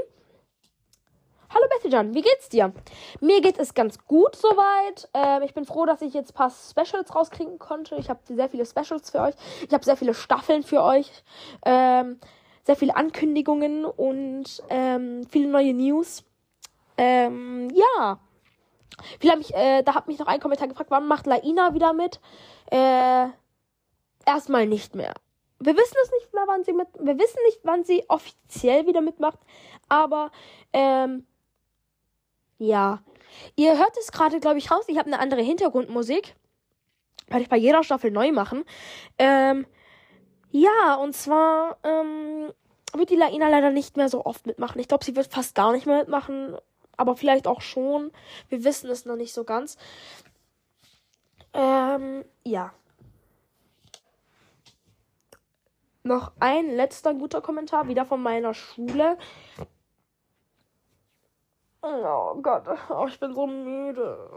Hallo 1.52 1.66
Bettyjan, 1.68 2.14
wie 2.14 2.22
geht's 2.22 2.48
dir? 2.48 2.72
Mir 3.20 3.40
geht 3.40 3.58
es 3.58 3.74
ganz 3.74 3.98
gut 4.06 4.36
soweit. 4.36 5.08
Ähm, 5.14 5.42
ich 5.42 5.52
bin 5.52 5.64
froh, 5.64 5.84
dass 5.84 6.00
ich 6.00 6.14
jetzt 6.14 6.30
ein 6.30 6.34
paar 6.34 6.50
Specials 6.50 7.12
rauskriegen 7.12 7.58
konnte. 7.58 7.96
Ich 7.96 8.08
habe 8.08 8.20
sehr 8.24 8.48
viele 8.48 8.64
Specials 8.64 9.10
für 9.10 9.20
euch. 9.20 9.34
Ich 9.66 9.74
habe 9.74 9.84
sehr 9.84 9.96
viele 9.96 10.14
Staffeln 10.14 10.62
für 10.62 10.80
euch. 10.84 11.10
Ähm, 11.66 12.20
sehr 12.62 12.76
viele 12.76 12.94
Ankündigungen 12.94 13.84
und 13.84 14.62
ähm, 14.68 15.26
viele 15.28 15.48
neue 15.48 15.74
News. 15.74 16.22
Ähm, 16.96 17.68
ja. 17.74 18.20
Viele 19.18 19.32
haben 19.32 19.40
mich, 19.40 19.52
äh, 19.52 19.82
da 19.82 19.96
hat 19.96 20.06
mich 20.06 20.20
noch 20.20 20.28
ein 20.28 20.38
Kommentar 20.38 20.68
gefragt, 20.68 20.92
wann 20.92 21.08
macht 21.08 21.26
Laina 21.26 21.74
wieder 21.74 21.92
mit? 21.92 22.20
Äh, 22.70 23.26
erstmal 24.24 24.68
nicht 24.68 24.94
mehr. 24.94 25.14
Wir 25.58 25.76
wissen 25.76 25.96
es 26.04 26.12
nicht 26.12 26.32
mehr, 26.32 26.44
wann 26.46 26.62
sie 26.62 26.72
mit, 26.72 26.86
wir 26.98 27.18
wissen 27.18 27.38
nicht, 27.46 27.58
wann 27.64 27.82
sie 27.82 28.04
offiziell 28.08 28.86
wieder 28.86 29.00
mitmacht, 29.00 29.38
aber 29.88 30.30
ähm, 30.72 31.26
ja. 32.60 33.02
Ihr 33.56 33.76
hört 33.76 33.96
es 33.98 34.12
gerade, 34.12 34.38
glaube 34.38 34.58
ich, 34.58 34.70
raus. 34.70 34.84
Ich 34.86 34.98
habe 34.98 35.06
eine 35.08 35.18
andere 35.18 35.42
Hintergrundmusik. 35.42 36.36
Werde 37.26 37.42
ich 37.42 37.48
bei 37.48 37.56
jeder 37.56 37.82
Staffel 37.82 38.10
neu 38.12 38.30
machen. 38.30 38.64
Ähm, 39.18 39.66
Ja, 40.52 40.94
und 40.96 41.14
zwar 41.14 41.78
ähm, 41.84 42.52
wird 42.92 43.10
die 43.10 43.16
Laina 43.16 43.48
leider 43.48 43.70
nicht 43.70 43.96
mehr 43.96 44.08
so 44.08 44.24
oft 44.24 44.46
mitmachen. 44.46 44.80
Ich 44.80 44.88
glaube, 44.88 45.04
sie 45.04 45.14
wird 45.14 45.32
fast 45.32 45.54
gar 45.54 45.72
nicht 45.72 45.86
mehr 45.86 45.98
mitmachen, 46.00 46.56
aber 46.96 47.16
vielleicht 47.16 47.46
auch 47.46 47.60
schon. 47.60 48.10
Wir 48.48 48.64
wissen 48.64 48.90
es 48.90 49.04
noch 49.04 49.14
nicht 49.16 49.32
so 49.32 49.44
ganz. 49.44 49.76
Ähm, 51.52 52.24
ja. 52.44 52.72
Noch 56.02 56.32
ein 56.40 56.70
letzter 56.70 57.14
guter 57.14 57.40
Kommentar, 57.40 57.86
wieder 57.86 58.04
von 58.06 58.20
meiner 58.20 58.54
Schule. 58.54 59.18
Oh 61.82 62.34
Gott, 62.42 62.64
oh, 62.90 63.06
ich 63.08 63.18
bin 63.18 63.32
so 63.32 63.46
müde. 63.46 64.28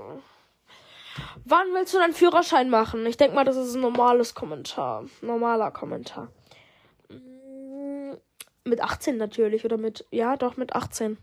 Wann 1.45 1.73
willst 1.73 1.93
du 1.93 1.97
deinen 1.97 2.13
Führerschein 2.13 2.69
machen? 2.69 3.05
Ich 3.05 3.17
denke 3.17 3.35
mal, 3.35 3.43
das 3.43 3.57
ist 3.57 3.75
ein 3.75 3.81
normales 3.81 4.33
Kommentar. 4.33 5.05
Normaler 5.21 5.71
Kommentar. 5.71 6.29
Mm, 7.09 8.13
mit 8.63 8.81
18 8.81 9.17
natürlich. 9.17 9.65
Oder 9.65 9.77
mit. 9.77 10.05
Ja, 10.09 10.37
doch, 10.37 10.57
mit 10.57 10.73
18. 10.75 11.17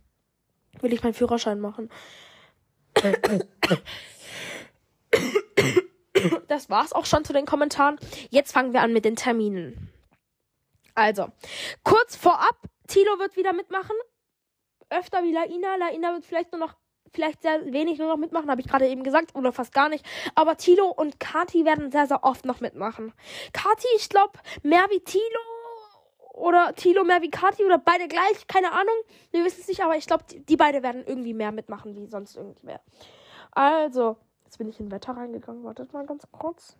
Will 0.80 0.92
ich 0.92 1.02
meinen 1.02 1.14
Führerschein 1.14 1.60
machen. 1.60 1.90
Das 6.48 6.68
war's 6.68 6.92
auch 6.92 7.06
schon 7.06 7.24
zu 7.24 7.32
den 7.32 7.46
Kommentaren. 7.46 7.98
Jetzt 8.28 8.52
fangen 8.52 8.72
wir 8.72 8.82
an 8.82 8.92
mit 8.92 9.04
den 9.04 9.16
Terminen. 9.16 9.90
Also, 10.94 11.28
kurz 11.82 12.16
vorab, 12.16 12.56
Tilo 12.88 13.18
wird 13.18 13.36
wieder 13.36 13.52
mitmachen. 13.52 13.96
Öfter 14.90 15.22
wie 15.22 15.32
Laina. 15.32 15.76
Laina 15.76 16.12
wird 16.12 16.24
vielleicht 16.24 16.52
nur 16.52 16.60
noch, 16.60 16.74
vielleicht 17.12 17.42
sehr 17.42 17.72
wenig 17.72 17.98
nur 17.98 18.08
noch 18.08 18.16
mitmachen, 18.16 18.50
habe 18.50 18.60
ich 18.60 18.68
gerade 18.68 18.88
eben 18.88 19.02
gesagt, 19.02 19.34
oder 19.34 19.52
fast 19.52 19.72
gar 19.72 19.88
nicht. 19.88 20.04
Aber 20.34 20.56
Tilo 20.56 20.88
und 20.88 21.20
Kati 21.20 21.64
werden 21.64 21.90
sehr, 21.90 22.06
sehr 22.06 22.24
oft 22.24 22.44
noch 22.44 22.60
mitmachen. 22.60 23.12
Kati, 23.52 23.88
ich 23.96 24.08
glaube, 24.08 24.38
mehr 24.62 24.86
wie 24.90 25.00
Tilo. 25.00 25.22
Oder 26.34 26.74
Tilo 26.74 27.04
mehr 27.04 27.20
wie 27.20 27.30
Kati 27.30 27.64
oder 27.64 27.76
beide 27.78 28.08
gleich, 28.08 28.46
keine 28.46 28.72
Ahnung. 28.72 28.94
Wir 29.30 29.44
wissen 29.44 29.60
es 29.60 29.68
nicht, 29.68 29.82
aber 29.82 29.96
ich 29.96 30.06
glaube, 30.06 30.24
die, 30.30 30.40
die 30.40 30.56
beide 30.56 30.82
werden 30.82 31.04
irgendwie 31.06 31.34
mehr 31.34 31.52
mitmachen 31.52 31.94
wie 31.96 32.06
sonst 32.06 32.36
irgendwer. 32.36 32.80
Also, 33.50 34.16
jetzt 34.44 34.56
bin 34.56 34.68
ich 34.68 34.80
in 34.80 34.90
Wetter 34.90 35.16
reingegangen. 35.16 35.64
Wartet 35.64 35.92
mal 35.92 36.06
ganz 36.06 36.24
kurz. 36.32 36.78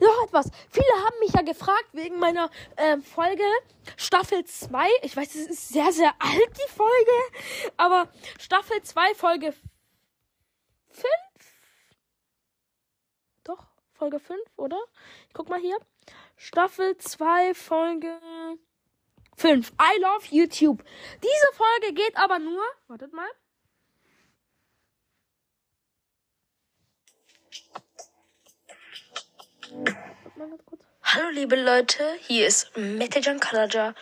Noch 0.00 0.24
etwas. 0.24 0.50
Viele 0.70 0.92
haben 1.04 1.18
mich 1.20 1.32
ja 1.32 1.42
gefragt 1.42 1.88
wegen 1.92 2.18
meiner 2.18 2.50
äh, 2.76 2.98
Folge 2.98 3.44
Staffel 3.96 4.44
2. 4.44 4.88
Ich 5.02 5.16
weiß, 5.16 5.34
es 5.34 5.46
ist 5.46 5.68
sehr, 5.68 5.92
sehr 5.92 6.12
alt, 6.18 6.50
die 6.56 6.72
Folge. 6.72 7.72
Aber 7.76 8.08
Staffel 8.38 8.82
2, 8.82 9.14
Folge 9.14 9.52
5? 10.90 11.04
Doch, 13.44 13.66
Folge 13.92 14.20
5, 14.20 14.40
oder? 14.56 14.80
Ich 15.28 15.34
guck 15.34 15.48
mal 15.48 15.60
hier. 15.60 15.76
Staffel 16.36 16.96
2, 16.96 17.54
Folge 17.54 18.18
5. 19.36 19.72
I 19.72 20.00
love 20.00 20.26
YouTube. 20.30 20.82
Diese 21.22 21.52
Folge 21.54 21.94
geht 21.94 22.16
aber 22.16 22.38
nur. 22.38 22.62
Wartet 22.88 23.12
mal. 23.12 23.28
Hallo 31.02 31.28
liebe 31.32 31.56
Leute, 31.56 32.04
hier 32.20 32.46
ist 32.46 32.76
Metejan 32.76 33.40
Kalaja 33.40 33.94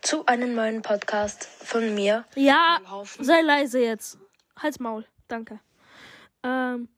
zu 0.00 0.24
einem 0.26 0.54
neuen 0.54 0.82
Podcast 0.82 1.44
von 1.44 1.94
mir. 1.94 2.24
Ja, 2.34 2.78
sei 3.18 3.40
leise 3.40 3.80
jetzt. 3.80 4.18
Halt's 4.56 4.78
Maul. 4.78 5.04
Danke. 5.26 5.58
Ähm. 6.42 6.88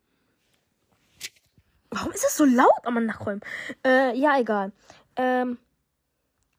Warum 1.91 2.13
ist 2.13 2.25
es 2.25 2.37
so 2.37 2.45
laut? 2.45 2.69
Man, 2.91 3.07
nachräumen. 3.07 3.41
Äh, 3.85 4.15
ja, 4.19 4.39
egal. 4.39 4.73
Ähm. 5.17 5.59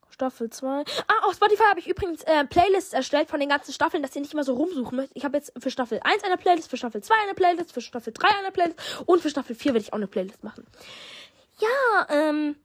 Staffel 0.09 0.49
2. 0.49 0.67
Ah, 1.07 1.27
auf 1.27 1.35
Spotify 1.35 1.63
habe 1.69 1.79
ich 1.79 1.87
übrigens 1.87 2.23
äh, 2.23 2.43
Playlists 2.45 2.93
erstellt 2.93 3.29
von 3.29 3.39
den 3.39 3.47
ganzen 3.47 3.71
Staffeln, 3.71 4.03
dass 4.03 4.15
ihr 4.15 4.21
nicht 4.21 4.33
immer 4.33 4.43
so 4.43 4.53
rumsuchen 4.53 4.97
müsst. 4.97 5.11
Ich 5.13 5.23
habe 5.23 5.37
jetzt 5.37 5.53
für 5.57 5.71
Staffel 5.71 5.99
1 6.03 6.23
eine 6.23 6.35
Playlist, 6.35 6.69
für 6.69 6.77
Staffel 6.77 7.01
2 7.01 7.15
eine 7.23 7.33
Playlist, 7.35 7.71
für 7.71 7.79
Staffel 7.79 8.11
3 8.11 8.27
eine 8.27 8.51
Playlist 8.51 8.79
und 9.05 9.21
für 9.21 9.29
Staffel 9.29 9.55
4 9.55 9.73
werde 9.73 9.83
ich 9.83 9.93
auch 9.93 9.97
eine 9.97 10.07
Playlist 10.07 10.43
machen. 10.43 10.65
Ja, 11.59 12.07
ähm. 12.09 12.55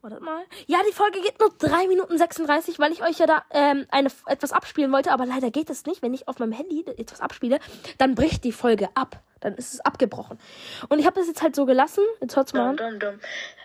Wartet 0.00 0.20
mal. 0.20 0.44
Ja, 0.66 0.80
die 0.86 0.92
Folge 0.92 1.20
geht 1.22 1.40
nur 1.40 1.50
3 1.58 1.88
Minuten 1.88 2.18
36, 2.18 2.78
weil 2.78 2.92
ich 2.92 3.02
euch 3.02 3.18
ja 3.18 3.26
da 3.26 3.42
ähm, 3.50 3.86
eine, 3.90 4.10
etwas 4.26 4.52
abspielen 4.52 4.92
wollte, 4.92 5.10
aber 5.12 5.24
leider 5.24 5.50
geht 5.50 5.70
es 5.70 5.86
nicht. 5.86 6.02
Wenn 6.02 6.12
ich 6.12 6.28
auf 6.28 6.38
meinem 6.38 6.52
Handy 6.52 6.84
etwas 6.98 7.22
abspiele, 7.22 7.58
dann 7.96 8.14
bricht 8.14 8.44
die 8.44 8.52
Folge 8.52 8.90
ab. 8.94 9.22
Dann 9.40 9.54
ist 9.54 9.72
es 9.72 9.80
abgebrochen. 9.80 10.38
Und 10.88 10.98
ich 10.98 11.06
habe 11.06 11.18
das 11.18 11.26
jetzt 11.26 11.42
halt 11.42 11.56
so 11.56 11.64
gelassen. 11.64 12.04
Jetzt 12.20 12.36
hört's 12.36 12.52
mal 12.52 12.76
Dum, 12.76 12.98
dum, 12.98 13.18
dum. 13.18 13.20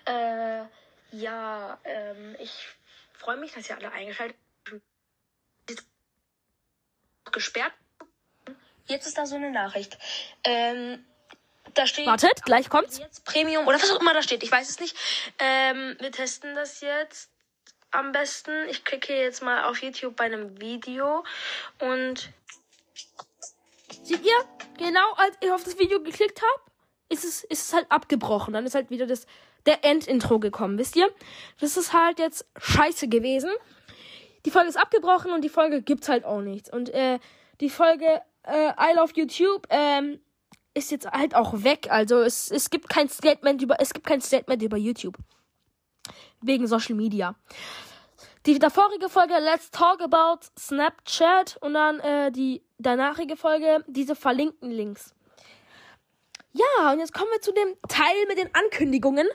Äh, 0.06 0.64
ja, 1.12 1.78
ähm, 1.84 2.36
ich 2.40 2.68
freue 3.14 3.38
mich, 3.38 3.54
dass 3.54 3.70
ihr 3.70 3.78
alle 3.78 3.92
eingeschaltet 3.92 4.38
habt. 4.72 4.82
Gesperrt. 7.34 7.74
Jetzt 8.88 9.06
ist 9.06 9.18
da 9.18 9.26
so 9.26 9.36
eine 9.36 9.52
Nachricht. 9.52 10.00
Ähm, 10.44 11.06
da 11.74 11.88
steht. 11.88 12.06
Wartet, 12.06 12.44
gleich 12.44 12.70
kommt's. 12.70 13.00
Jetzt 13.00 13.26
Premium 13.26 13.68
oder 13.68 13.78
was 13.82 13.92
auch 13.92 14.02
immer 14.02 14.14
da 14.14 14.22
steht. 14.22 14.44
Ich 14.44 14.52
weiß 14.52 14.70
es 14.70 14.80
nicht. 14.80 14.96
Ähm, 15.40 15.96
wir 16.00 16.12
testen 16.12 16.56
das 16.56 16.82
jetzt 16.82 17.32
am 17.92 18.12
besten. 18.12 18.52
Ich 18.70 18.84
klicke 18.86 19.16
jetzt 19.16 19.42
mal 19.42 19.64
auf 19.66 19.82
YouTube 19.82 20.16
bei 20.16 20.26
einem 20.26 20.60
Video 20.60 21.24
und 21.80 22.32
Seht 24.04 24.26
ihr? 24.26 24.34
Genau 24.78 25.14
als 25.18 25.36
ich 25.42 25.52
auf 25.52 25.64
das 25.64 25.78
Video 25.78 26.02
geklickt 26.02 26.42
habe, 26.42 26.72
ist 27.10 27.24
es, 27.24 27.44
ist 27.44 27.68
es 27.68 27.74
halt 27.74 27.86
abgebrochen. 27.90 28.54
Dann 28.54 28.66
ist 28.66 28.76
halt 28.76 28.90
wieder 28.90 29.06
das, 29.06 29.26
der 29.66 29.84
Endintro 29.84 30.40
gekommen, 30.40 30.78
wisst 30.78 30.96
ihr? 30.96 31.10
Das 31.60 31.78
ist 31.78 31.94
halt 31.94 32.20
jetzt 32.20 32.46
scheiße 32.58 33.08
gewesen. 33.08 33.52
Die 34.46 34.52
Folge 34.52 34.70
ist 34.70 34.78
abgebrochen 34.78 35.32
und 35.32 35.44
die 35.44 35.50
Folge 35.50 35.82
gibt's 35.82 36.08
halt 36.08 36.24
auch 36.24 36.42
nichts. 36.42 36.72
Und 36.72 36.90
äh, 36.90 37.20
die 37.60 37.70
Folge 37.70 38.22
äh, 38.44 38.70
I 38.70 38.96
Love 38.96 39.14
YouTube 39.16 39.68
ähm, 39.70 40.20
ist 40.80 40.92
jetzt 40.92 41.06
halt 41.12 41.36
auch 41.36 41.64
weg. 41.64 41.88
Also 41.92 42.22
es, 42.22 42.50
es 42.50 42.70
gibt 42.70 42.90
kein 42.90 43.10
Statement 43.10 43.62
über 43.62 43.80
es 43.80 43.94
gibt 43.94 44.08
kein 44.08 44.22
Statement 44.22 44.62
über 44.64 44.78
YouTube 44.78 45.18
wegen 46.42 46.68
Social 46.68 46.96
Media. 46.96 47.36
Die 48.46 48.58
davorige 48.58 49.10
Folge 49.10 49.34
Let's 49.40 49.70
Talk 49.70 50.02
About 50.02 50.40
Snapchat 50.58 51.58
und 51.62 51.74
dann 51.74 52.00
äh, 52.00 52.32
die 52.32 52.64
danachige 52.78 53.36
Folge 53.36 53.84
diese 53.88 54.16
verlinkten 54.16 54.72
Links. 54.72 55.14
Ja, 56.52 56.92
und 56.92 57.00
jetzt 57.00 57.14
kommen 57.14 57.30
wir 57.32 57.42
zu 57.42 57.52
dem 57.52 57.76
Teil 57.88 58.26
mit 58.28 58.40
den 58.40 58.54
Ankündigungen. 58.56 59.28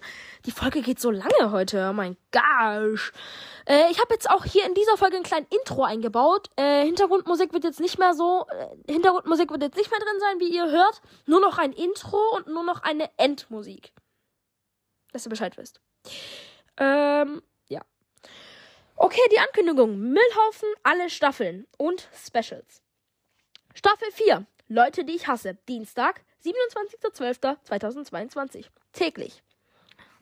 Die 0.47 0.51
Folge 0.51 0.83
geht 0.83 1.01
so 1.01 1.13
lange 1.13 1.53
heute. 1.53 1.89
Oh 1.91 1.93
mein 1.93 2.17
gosh. 2.33 3.13
Äh, 3.67 3.91
ich 3.91 4.01
habe 4.01 4.13
jetzt 4.13 4.29
auch 4.29 4.45
hier 4.45 4.67
in 4.67 4.75
dieser 4.75 4.97
Folge 4.97 5.17
ein 5.17 5.23
kleines 5.23 5.49
Intro 5.51 5.85
eingebaut. 5.85 6.51
Äh, 6.57 6.85
Hintergrundmusik 6.85 7.53
wird 7.53 7.63
jetzt 7.63 7.79
nicht 7.79 7.99
mehr 7.99 8.15
so. 8.15 8.47
Äh, 8.49 8.93
Hintergrundmusik 8.93 9.51
wird 9.51 9.63
jetzt 9.63 9.77
nicht 9.77 9.93
mehr 9.93 10.01
drin 10.01 10.19
sein, 10.19 10.41
wie 10.41 10.53
ihr 10.53 10.69
hört. 10.69 11.03
Nur 11.27 11.41
noch 11.41 11.59
ein 11.59 11.73
Intro 11.73 12.19
und 12.37 12.49
nur 12.49 12.65
noch 12.65 12.83
eine 12.83 13.09
Endmusik. 13.17 13.93
Dass 15.13 15.25
ihr 15.25 15.31
Bescheid 15.31 15.57
wisst. 15.57 15.81
Ähm, 16.79 17.43
ja. 17.69 17.81
Okay, 18.97 19.23
die 19.31 19.39
Ankündigung. 19.39 20.01
Müllhaufen, 20.01 20.69
alle 20.83 21.09
Staffeln 21.11 21.69
und 21.79 22.09
Specials. 22.13 22.83
Staffel 23.73 24.11
4. 24.11 24.47
Leute, 24.69 25.05
die 25.05 25.15
ich 25.15 25.29
hasse. 25.29 25.57
Dienstag, 25.69 26.25
27.12.2022. 26.45 28.65
Täglich. 28.93 29.45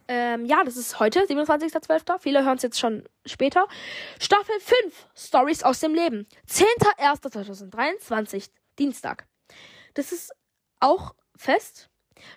Ähm, 0.08 0.46
ja, 0.46 0.64
das 0.64 0.76
ist 0.76 0.98
heute, 0.98 1.20
27.12. 1.20 2.18
Viele 2.18 2.44
hören 2.44 2.56
es 2.56 2.62
jetzt 2.62 2.80
schon 2.80 3.04
später. 3.24 3.68
Staffel 4.18 4.58
5, 4.60 5.06
Stories 5.16 5.62
aus 5.62 5.78
dem 5.80 5.94
Leben. 5.94 6.26
10.01.2023, 6.48 8.50
Dienstag. 8.78 9.26
Das 9.94 10.12
ist 10.12 10.32
auch 10.80 11.14
fest. 11.36 11.88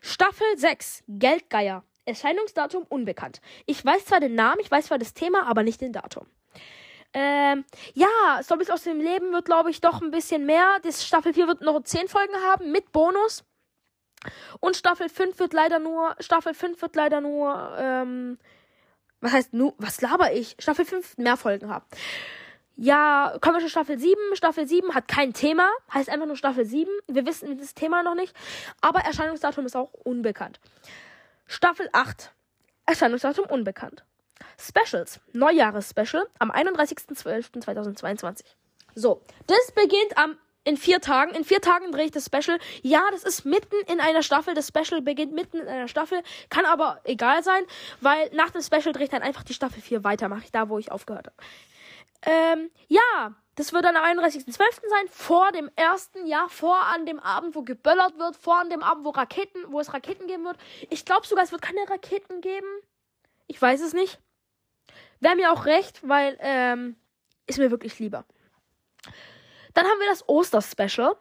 Staffel 0.01 0.47
6, 0.57 1.03
Geldgeier. 1.07 1.83
Erscheinungsdatum 2.05 2.85
unbekannt. 2.87 3.41
Ich 3.65 3.83
weiß 3.83 4.05
zwar 4.05 4.19
den 4.19 4.35
Namen, 4.35 4.59
ich 4.61 4.69
weiß 4.69 4.85
zwar 4.85 4.99
das 4.99 5.15
Thema, 5.15 5.47
aber 5.47 5.63
nicht 5.63 5.81
den 5.81 5.91
Datum. 5.91 6.27
Ähm, 7.17 7.63
ja, 7.93 8.41
Stories 8.43 8.69
aus 8.69 8.83
dem 8.83 8.99
Leben 8.99 9.31
wird, 9.31 9.45
glaube 9.45 9.69
ich, 9.69 9.79
doch 9.79 10.01
ein 10.01 10.11
bisschen 10.11 10.45
mehr. 10.45 10.79
Das 10.83 11.07
Staffel 11.07 11.33
4 11.33 11.47
wird 11.47 11.61
noch 11.61 11.81
10 11.81 12.09
Folgen 12.09 12.35
haben 12.43 12.73
mit 12.73 12.91
Bonus. 12.91 13.45
Und 14.59 14.75
Staffel 14.75 15.07
5 15.07 15.39
wird 15.39 15.53
leider 15.53 15.79
nur, 15.79 16.13
Staffel 16.19 16.53
5 16.53 16.81
wird 16.81 16.93
leider 16.97 17.21
nur, 17.21 17.73
ähm, 17.79 18.37
was 19.21 19.31
heißt 19.31 19.53
nur, 19.53 19.75
was 19.77 20.01
laber 20.01 20.33
ich? 20.33 20.57
Staffel 20.59 20.83
5 20.83 21.17
mehr 21.17 21.37
Folgen 21.37 21.69
haben. 21.69 21.85
Ja, 22.75 23.37
kommen 23.39 23.55
wir 23.55 23.61
schon 23.61 23.69
Staffel 23.69 23.97
7. 23.97 24.19
Staffel 24.33 24.67
7 24.67 24.93
hat 24.93 25.07
kein 25.07 25.31
Thema, 25.31 25.69
heißt 25.93 26.09
einfach 26.09 26.27
nur 26.27 26.35
Staffel 26.35 26.65
7. 26.65 26.91
Wir 27.07 27.25
wissen 27.25 27.57
das 27.57 27.75
Thema 27.75 28.03
noch 28.03 28.15
nicht, 28.15 28.35
aber 28.81 28.99
Erscheinungsdatum 28.99 29.65
ist 29.65 29.77
auch 29.77 29.93
unbekannt. 30.03 30.59
Staffel 31.45 31.87
8. 31.93 32.33
Erscheinungsdatum 32.85 33.45
unbekannt. 33.45 34.03
Specials. 34.57 35.19
Neujahres-Special 35.33 36.27
am 36.39 36.51
31.12.2022. 36.51 38.43
So, 38.95 39.21
das 39.47 39.71
beginnt 39.73 40.17
am 40.17 40.37
in 40.65 40.77
vier 40.77 40.99
Tagen. 40.99 41.35
In 41.35 41.45
vier 41.45 41.61
Tagen 41.61 41.91
drehe 41.91 42.05
ich 42.05 42.11
das 42.11 42.25
Special. 42.25 42.57
Ja, 42.81 43.03
das 43.11 43.23
ist 43.23 43.45
mitten 43.45 43.75
in 43.87 43.99
einer 43.99 44.23
Staffel. 44.23 44.55
Das 44.55 44.67
Special 44.67 45.01
beginnt 45.01 45.31
mitten 45.31 45.57
in 45.59 45.67
einer 45.67 45.87
Staffel. 45.87 46.23
Kann 46.49 46.65
aber 46.65 46.99
egal 47.03 47.43
sein, 47.43 47.63
weil 48.01 48.29
nach 48.33 48.49
dem 48.49 48.61
Special 48.61 48.91
drehe 48.91 49.03
ich 49.03 49.11
dann 49.11 49.21
einfach 49.21 49.43
die 49.43 49.53
Staffel 49.53 49.81
4 49.81 50.03
weiter. 50.03 50.27
Mache 50.27 50.45
ich 50.45 50.51
da, 50.51 50.67
wo 50.67 50.79
ich 50.79 50.91
aufgehört 50.91 51.27
habe. 51.27 51.37
Ähm, 52.23 52.71
ja, 52.87 53.35
das 53.55 53.71
wird 53.71 53.85
dann 53.85 53.95
am 53.95 54.03
31.12. 54.03 54.57
sein, 54.57 55.07
vor 55.09 55.51
dem 55.51 55.69
ersten 55.75 56.25
Jahr, 56.25 56.49
vor 56.49 56.77
an 56.87 57.05
dem 57.05 57.19
Abend, 57.19 57.55
wo 57.55 57.61
geböllert 57.61 58.17
wird, 58.17 58.35
vor 58.35 58.59
an 58.59 58.69
dem 58.69 58.81
Abend, 58.81 59.05
wo 59.05 59.11
Raketen, 59.11 59.63
wo 59.67 59.79
es 59.79 59.93
Raketen 59.93 60.27
geben 60.27 60.43
wird. 60.43 60.57
Ich 60.89 61.05
glaube 61.05 61.27
sogar, 61.27 61.43
es 61.43 61.51
wird 61.51 61.61
keine 61.61 61.87
Raketen 61.87 62.41
geben. 62.41 62.67
Ich 63.47 63.61
weiß 63.61 63.81
es 63.81 63.93
nicht. 63.93 64.19
Wäre 65.19 65.35
mir 65.35 65.51
auch 65.51 65.65
recht, 65.65 66.07
weil, 66.07 66.37
ähm, 66.39 66.95
ist 67.47 67.59
mir 67.59 67.71
wirklich 67.71 67.99
lieber. 67.99 68.25
Dann 69.73 69.85
haben 69.85 69.99
wir 69.99 70.09
das 70.09 70.27
Oster-Special. 70.27 71.15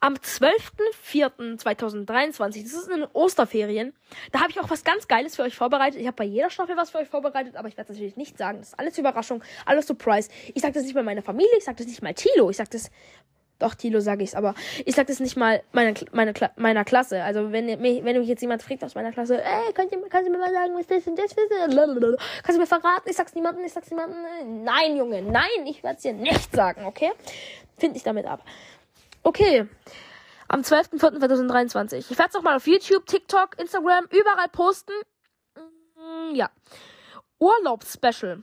Am 0.00 0.14
12.04.2023, 0.14 2.62
das 2.62 2.74
ist 2.74 2.88
in 2.88 3.00
den 3.00 3.08
Osterferien, 3.14 3.94
da 4.30 4.40
habe 4.40 4.50
ich 4.50 4.60
auch 4.60 4.68
was 4.68 4.84
ganz 4.84 5.08
Geiles 5.08 5.36
für 5.36 5.44
euch 5.44 5.56
vorbereitet. 5.56 5.98
Ich 5.98 6.06
habe 6.06 6.16
bei 6.16 6.24
jeder 6.24 6.50
Staffel 6.50 6.76
was 6.76 6.90
für 6.90 6.98
euch 6.98 7.08
vorbereitet, 7.08 7.56
aber 7.56 7.68
ich 7.68 7.78
werde 7.78 7.90
es 7.90 7.96
natürlich 7.96 8.18
nicht 8.18 8.36
sagen. 8.36 8.58
Das 8.58 8.68
ist 8.68 8.78
alles 8.78 8.98
Überraschung, 8.98 9.42
alles 9.64 9.86
Surprise. 9.86 10.28
Ich 10.54 10.60
sage 10.60 10.74
das 10.74 10.82
nicht 10.82 10.94
mal 10.94 11.02
meiner 11.02 11.22
Familie, 11.22 11.56
ich 11.56 11.64
sage 11.64 11.78
das 11.78 11.86
nicht 11.86 12.02
mal 12.02 12.12
Tilo, 12.12 12.50
ich 12.50 12.58
sage 12.58 12.68
das 12.70 12.90
doch, 13.62 13.74
Tilo 13.74 14.00
sage 14.00 14.24
ich's, 14.24 14.34
aber 14.34 14.54
ich 14.84 14.94
sag 14.94 15.06
das 15.06 15.20
nicht 15.20 15.36
mal 15.36 15.62
meiner, 15.72 15.94
meiner, 16.12 16.32
meiner 16.56 16.84
Klasse. 16.84 17.22
Also 17.22 17.52
wenn, 17.52 17.66
mich, 17.80 18.04
wenn 18.04 18.18
mich 18.18 18.28
jetzt 18.28 18.42
jemand 18.42 18.62
fragt 18.62 18.84
aus 18.84 18.94
meiner 18.94 19.12
Klasse, 19.12 19.42
ey, 19.42 19.72
könnt 19.72 19.92
ihr, 19.92 20.00
kannst 20.08 20.28
du 20.28 20.32
mir 20.32 20.38
mal 20.38 20.52
sagen, 20.52 20.74
was 20.74 20.86
das 20.86 21.06
und 21.06 21.18
das 21.18 21.32
ist? 21.32 22.16
Kannst 22.42 22.56
du 22.56 22.58
mir 22.58 22.66
verraten? 22.66 23.08
Ich 23.08 23.16
sag's 23.16 23.34
niemandem, 23.34 23.64
ich 23.64 23.72
sag's 23.72 23.90
niemandem. 23.90 24.64
Nein, 24.64 24.96
Junge, 24.96 25.22
nein, 25.22 25.66
ich 25.66 25.82
werde 25.82 25.96
es 25.96 26.02
dir 26.02 26.12
nicht 26.12 26.54
sagen, 26.54 26.84
okay? 26.84 27.12
Find 27.78 27.96
ich 27.96 28.02
damit 28.02 28.26
ab. 28.26 28.44
Okay. 29.22 29.68
Am 30.48 30.60
12.04.2023. 30.60 32.10
Ich 32.10 32.18
werde 32.18 32.28
es 32.28 32.34
nochmal 32.34 32.56
auf 32.56 32.66
YouTube, 32.66 33.06
TikTok, 33.06 33.58
Instagram, 33.58 34.06
überall 34.10 34.48
posten. 34.50 34.92
Mm, 35.96 36.34
ja. 36.34 36.50
Urlaubsspecial. 37.38 38.42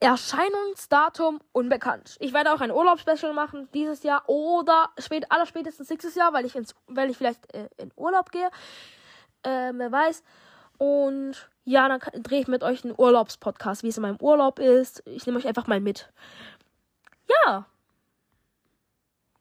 Erscheinungsdatum 0.00 1.40
unbekannt. 1.52 2.16
Ich 2.18 2.32
werde 2.32 2.52
auch 2.52 2.60
ein 2.60 2.72
Urlaubsspecial 2.72 3.32
machen 3.32 3.68
dieses 3.72 4.02
Jahr 4.02 4.28
oder 4.28 4.90
spät, 4.98 5.30
aller 5.30 5.46
spätestens 5.46 5.88
nächstes 5.90 6.14
Jahr, 6.16 6.32
weil 6.32 6.44
ich 6.44 6.56
ins, 6.56 6.74
weil 6.88 7.10
ich 7.10 7.16
vielleicht 7.16 7.54
äh, 7.54 7.68
in 7.76 7.92
Urlaub 7.96 8.32
gehe. 8.32 8.50
Äh, 9.44 9.72
wer 9.74 9.92
weiß. 9.92 10.24
Und 10.78 11.48
ja, 11.64 11.88
dann 11.88 12.00
drehe 12.22 12.40
ich 12.40 12.48
mit 12.48 12.64
euch 12.64 12.84
einen 12.84 12.94
Urlaubspodcast, 12.96 13.84
wie 13.84 13.88
es 13.88 13.96
in 13.96 14.02
meinem 14.02 14.20
Urlaub 14.20 14.58
ist. 14.58 15.02
Ich 15.06 15.26
nehme 15.26 15.38
euch 15.38 15.46
einfach 15.46 15.68
mal 15.68 15.80
mit. 15.80 16.10
Ja. 17.46 17.66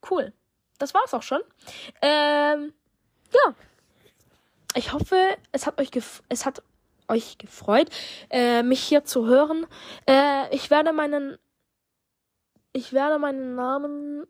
Cool. 0.09 0.33
Das 0.77 0.93
war's 0.93 1.13
auch 1.13 1.23
schon. 1.23 1.41
Ähm, 2.01 2.73
ja. 3.33 3.53
Ich 4.75 4.93
hoffe, 4.93 5.37
es 5.51 5.65
hat 5.65 5.81
euch 5.81 5.89
es 6.29 6.45
hat 6.45 6.61
euch 7.11 7.37
gefreut, 7.37 7.89
äh, 8.29 8.63
mich 8.63 8.81
hier 8.81 9.03
zu 9.03 9.25
hören. 9.27 9.67
Äh, 10.07 10.53
ich 10.55 10.71
werde 10.71 10.93
meinen, 10.93 11.37
ich 12.73 12.93
werde 12.93 13.19
meinen 13.19 13.55
Namen, 13.55 14.25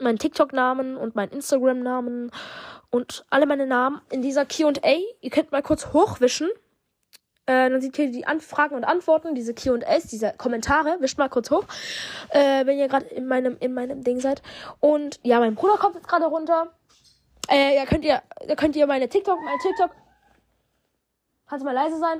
meinen 0.00 0.18
TikTok-Namen 0.18 0.96
und 0.96 1.14
meinen 1.14 1.30
Instagram-Namen 1.30 2.30
und 2.90 3.24
alle 3.30 3.46
meine 3.46 3.66
Namen 3.66 4.00
in 4.10 4.22
dieser 4.22 4.44
Q&A. 4.44 4.98
Ihr 5.20 5.30
könnt 5.30 5.52
mal 5.52 5.62
kurz 5.62 5.92
hochwischen. 5.92 6.48
Äh, 7.46 7.70
dann 7.70 7.80
seht 7.80 7.98
ihr 7.98 8.10
die 8.10 8.26
Anfragen 8.26 8.76
und 8.76 8.84
Antworten, 8.84 9.34
diese 9.34 9.54
Q&As, 9.54 10.04
diese 10.04 10.32
Kommentare. 10.36 10.96
Wischt 11.00 11.18
mal 11.18 11.28
kurz 11.28 11.50
hoch, 11.50 11.64
äh, 12.30 12.64
wenn 12.66 12.78
ihr 12.78 12.88
gerade 12.88 13.06
in 13.06 13.26
meinem, 13.26 13.56
in 13.60 13.74
meinem 13.74 14.04
Ding 14.04 14.20
seid. 14.20 14.42
Und 14.80 15.18
ja, 15.22 15.40
mein 15.40 15.54
Bruder 15.54 15.76
kommt 15.76 15.96
jetzt 15.96 16.08
gerade 16.08 16.26
runter. 16.26 16.72
Äh, 17.50 17.76
ja, 17.76 17.84
könnt 17.84 18.04
ihr, 18.04 18.22
da 18.46 18.54
könnt 18.54 18.76
ihr 18.76 18.86
meine 18.86 19.08
TikTok, 19.08 19.38
mein 19.44 19.58
TikTok 19.58 19.90
Kannst 21.52 21.64
du 21.64 21.66
mal 21.66 21.74
leise 21.74 21.98
sein? 21.98 22.18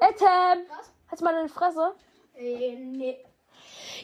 Etem! 0.00 0.66
Was? 0.68 0.92
Hast 1.06 1.20
du 1.20 1.24
mal 1.24 1.36
eine 1.36 1.48
Fresse? 1.48 1.94
Äh, 2.34 2.74
nee. 2.74 3.24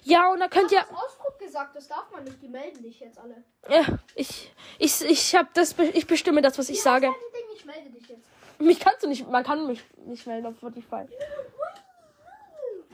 Ja, 0.04 0.30
und 0.30 0.38
da 0.38 0.46
könnt 0.46 0.70
ihr. 0.70 0.78
Ich 0.78 0.96
Ausdruck 0.96 1.40
gesagt, 1.40 1.74
das 1.74 1.88
darf 1.88 2.08
man 2.12 2.22
nicht. 2.22 2.40
Die 2.40 2.46
melden 2.46 2.84
dich 2.84 3.00
jetzt 3.00 3.18
alle. 3.18 3.42
Ja, 3.68 3.98
ich. 4.14 4.54
Ich, 4.78 5.02
ich 5.02 5.34
hab 5.34 5.52
das. 5.54 5.74
Ich 5.94 6.06
bestimme 6.06 6.40
das, 6.40 6.56
was 6.56 6.68
ich 6.68 6.76
ja, 6.76 6.82
sage. 6.84 7.08
Ding, 7.08 7.56
ich 7.56 7.64
melde 7.64 7.90
dich 7.90 8.10
jetzt. 8.10 8.28
Mich 8.60 8.78
kannst 8.78 9.02
du 9.02 9.08
nicht. 9.08 9.28
Man 9.28 9.42
kann 9.42 9.66
mich 9.66 9.82
nicht 10.06 10.24
melden 10.24 10.46
auf 10.46 10.56
Spotify. 10.56 11.04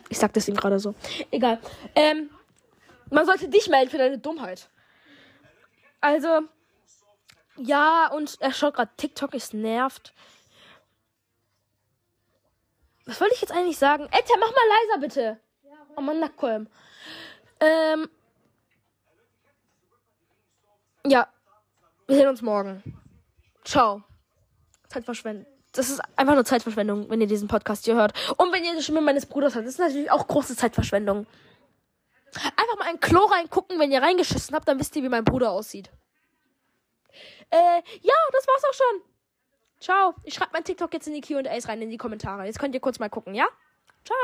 Ich 0.09 0.19
sag 0.19 0.33
das 0.33 0.49
ihm 0.49 0.57
gerade 0.57 0.79
so. 0.79 0.95
Egal. 1.31 1.61
Ähm. 1.95 2.31
Man 3.11 3.27
sollte 3.27 3.51
dich 3.51 3.69
melden 3.69 3.91
für 3.91 3.99
deine 3.99 4.17
Dummheit. 4.17 4.71
Also. 6.01 6.41
Ja, 7.59 8.11
und 8.15 8.41
er 8.41 8.55
schaut 8.55 8.77
gerade 8.77 8.93
TikTok, 8.97 9.35
es 9.35 9.53
nervt. 9.53 10.15
Was 13.09 13.23
wollte 13.23 13.35
ich 13.35 13.41
jetzt 13.41 13.53
eigentlich 13.53 13.79
sagen? 13.79 14.05
Etta, 14.05 14.35
mach 14.39 14.51
mal 14.51 14.69
leiser 14.69 15.01
bitte. 15.01 15.41
oh 15.97 16.03
Mann, 16.03 16.21
Nackkolm. 16.21 16.69
Ähm. 17.59 18.07
Ja. 21.07 21.27
Wir 22.07 22.17
sehen 22.17 22.29
uns 22.29 22.43
morgen. 22.43 22.83
Ciao. 23.65 24.03
Zeitverschwendung. 24.91 25.47
Das 25.73 25.89
ist 25.89 26.03
einfach 26.17 26.35
nur 26.35 26.45
Zeitverschwendung, 26.45 27.09
wenn 27.09 27.23
ihr 27.23 27.27
diesen 27.27 27.49
Podcast 27.49 27.87
hier 27.87 27.95
hört. 27.95 28.13
Und 28.37 28.53
wenn 28.53 28.63
ihr 28.63 28.77
die 28.77 28.83
Stimme 28.83 29.01
meines 29.01 29.25
Bruders 29.25 29.55
hört. 29.55 29.65
Das 29.65 29.73
ist 29.73 29.81
natürlich 29.81 30.11
auch 30.11 30.29
große 30.29 30.55
Zeitverschwendung. 30.55 31.27
Einfach 32.35 32.79
mal 32.79 32.89
ein 32.89 33.01
Klo 33.01 33.21
reingucken, 33.21 33.79
wenn 33.79 33.91
ihr 33.91 34.03
reingeschissen 34.03 34.55
habt, 34.55 34.69
dann 34.69 34.79
wisst 34.79 34.95
ihr, 34.97 35.03
wie 35.03 35.09
mein 35.09 35.25
Bruder 35.25 35.51
aussieht. 35.51 35.91
Äh, 37.49 37.83
ja, 38.03 38.15
das 38.33 38.47
war's 38.47 38.65
auch 38.69 38.75
schon. 38.75 39.03
Ciao. 39.81 40.15
Ich 40.25 40.35
schreibe 40.35 40.51
mein 40.53 40.65
TikTok 40.65 40.93
jetzt 40.93 41.07
in 41.07 41.15
die 41.15 41.21
QAs 41.21 41.69
rein, 41.69 41.83
in 41.83 41.91
die 41.91 41.97
Kommentare. 41.97 42.45
Jetzt 42.47 42.59
könnt 42.59 42.75
ihr 42.75 42.81
kurz 42.81 42.99
mal 42.99 43.09
gucken, 43.09 43.35
ja? 43.35 43.47
Ciao. 44.05 44.19